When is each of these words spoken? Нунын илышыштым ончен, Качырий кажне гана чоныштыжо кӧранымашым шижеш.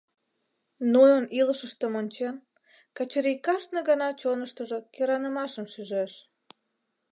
Нунын 0.93 1.23
илышыштым 1.39 1.93
ончен, 2.01 2.35
Качырий 2.97 3.37
кажне 3.45 3.79
гана 3.89 4.09
чоныштыжо 4.21 4.77
кӧранымашым 4.93 5.65
шижеш. 5.73 6.13